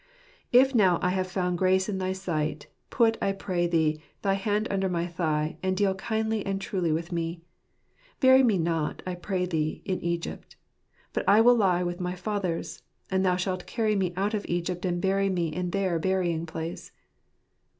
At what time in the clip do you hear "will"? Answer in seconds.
11.41-11.53